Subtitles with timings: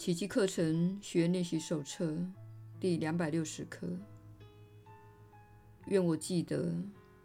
[0.00, 2.16] 奇迹课程学练习手册
[2.80, 3.86] 第两百六十课。
[5.88, 6.74] 愿我记得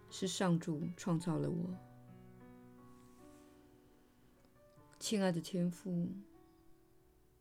[0.10, 1.74] 是上主创造了我。
[5.00, 6.10] 亲爱的天父，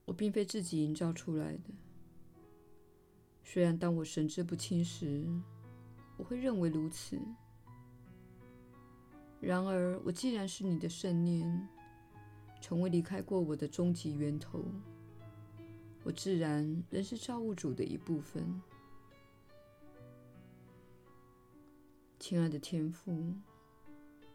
[0.04, 1.70] 我并非自己营造出来的。
[3.42, 5.26] 虽然当我神志不清时，
[6.16, 7.18] 我会认为如此。
[9.40, 11.68] 然而，我既然是你的圣念，
[12.60, 14.64] 从未离开过我的终极源头。
[16.04, 18.62] 我自然仍是造物主的一部分。
[22.20, 23.34] 亲爱的天父，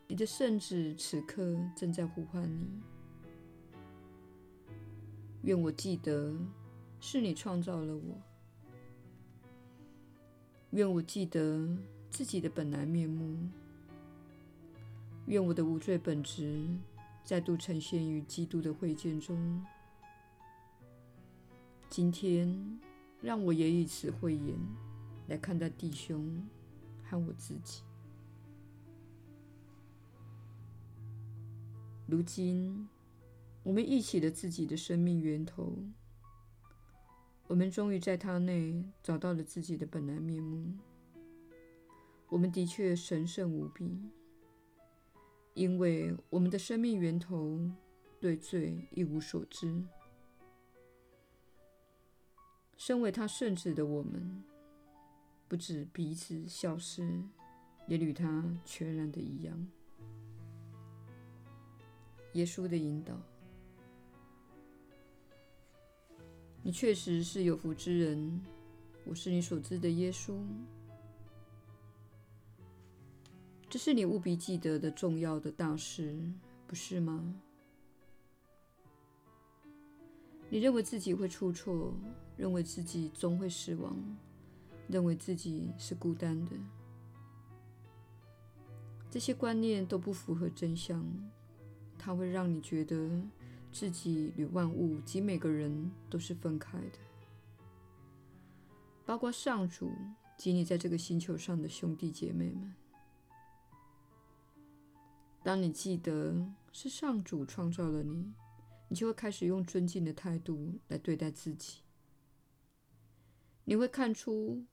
[0.07, 2.81] 你的圣子此刻正在呼唤你。
[5.43, 6.35] 愿我记得
[6.99, 8.21] 是你创造了我。
[10.71, 11.67] 愿我记得
[12.09, 13.37] 自己的本来面目。
[15.27, 16.67] 愿我的无罪本质
[17.23, 19.63] 再度呈现于基督的会见中。
[21.89, 22.79] 今天，
[23.19, 24.55] 让我也以此慧眼
[25.27, 26.47] 来看待弟兄
[27.03, 27.81] 和我自己。
[32.05, 32.87] 如今，
[33.63, 35.75] 我们忆起了自己的生命源头，
[37.47, 40.71] 我们终于在他内找到了自己的本来面目。
[42.29, 43.99] 我们的确神圣无比，
[45.55, 47.59] 因为我们的生命源头
[48.19, 49.83] 对罪一无所知。
[52.79, 54.41] 身为他圣子的我们，
[55.49, 57.21] 不止彼此消失，
[57.87, 59.67] 也与他全然的一样。
[62.33, 63.13] 耶稣的引导，
[66.63, 68.41] 你确实是有福之人。
[69.03, 70.39] 我是你所知的耶稣，
[73.69, 76.17] 这是你务必记得的重要的大事，
[76.65, 77.35] 不是吗？
[80.49, 81.93] 你认为自己会出错？
[82.39, 83.93] 认为自己终会死亡，
[84.87, 86.51] 认为自己是孤单的，
[89.11, 91.05] 这些观念都不符合真相。
[91.97, 93.21] 它会让你觉得
[93.73, 96.97] 自己与万物及每个人都是分开的，
[99.05, 99.91] 包括上主
[100.37, 102.73] 及你在这个星球上的兄弟姐妹们。
[105.43, 106.33] 当你记得
[106.71, 108.31] 是上主创造了你，
[108.87, 111.79] 你就会开始用尊敬的态度来对待自己。
[113.69, 114.65] 你会看出，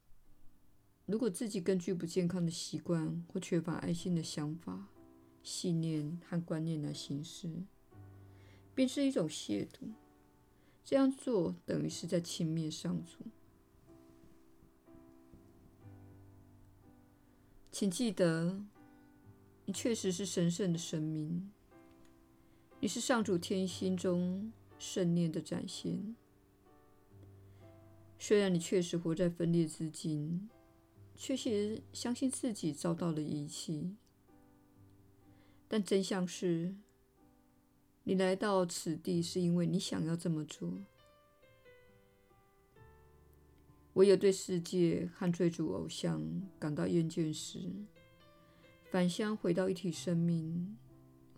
[1.05, 4.87] 如果自己根据不健康的习惯或缺乏爱心的想法、
[5.43, 7.47] 信念和观念来行事，
[8.73, 9.91] 便是一种亵渎。
[10.83, 13.23] 这样做等于是在轻蔑上主。
[17.71, 18.59] 请记得，
[19.65, 21.51] 你确实是神圣的生命，
[22.79, 26.15] 你是上主天心中圣念的展现。
[28.27, 30.49] 虽然你确实活在分裂之境，
[31.15, 33.95] 确实相信自己遭到了遗弃，
[35.65, 36.75] 但真相是，
[38.03, 40.73] 你来到此地是因为你想要这么做。
[43.93, 46.21] 唯有对世界和追逐偶像
[46.59, 47.71] 感到厌倦时，
[48.91, 50.75] 返乡回到一体生命，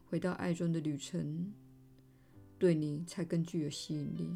[0.09, 1.53] 回到爱中的旅程，
[2.57, 4.35] 对你才更具有吸引力。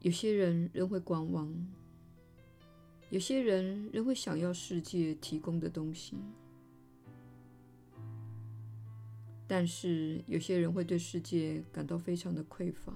[0.00, 1.54] 有些人仍会观望，
[3.10, 6.16] 有些人仍会想要世界提供的东西，
[9.46, 12.94] 但是有些人会对世界感到非常的匮乏，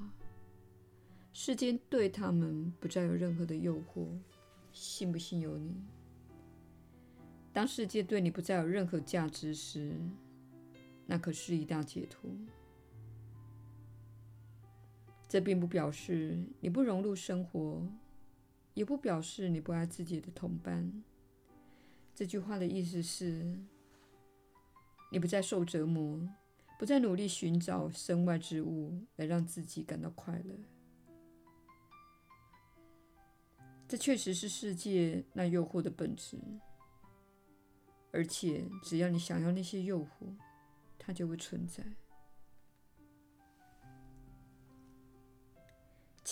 [1.32, 4.06] 世间对他们不再有任何的诱惑，
[4.72, 5.75] 信不信由你。
[7.53, 9.94] 当世界对你不再有任何价值时，
[11.06, 12.31] 那可是一大解脱。
[15.34, 17.84] 这并不表示你不融入生活，
[18.75, 21.03] 也不表示你不爱自己的同伴。
[22.15, 23.59] 这句话的意思是，
[25.10, 26.21] 你不再受折磨，
[26.78, 30.54] 不再努力寻找身外之物来让自己感到快乐。
[33.89, 36.39] 这确实是世界那诱惑的本质，
[38.13, 40.33] 而且只要你想要那些诱惑，
[40.97, 41.83] 它就会存在。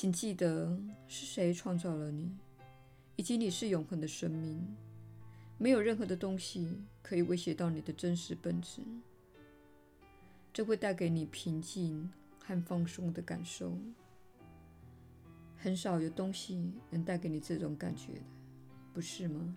[0.02, 0.76] 请记得
[1.06, 2.36] 是谁创造了你，
[3.14, 4.60] 以及你是永恒的生命。
[5.58, 8.82] 没有任何的东西可以威胁到你的真实本质。
[10.52, 12.10] 这会带给你平静
[12.40, 13.78] 和放松的感受。
[15.56, 18.22] 很少有东西能带给你这种感觉的，
[18.92, 19.56] 不是吗？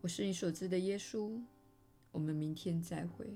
[0.00, 1.38] 我是你所知的耶稣。
[2.12, 3.26] 我们明天再会。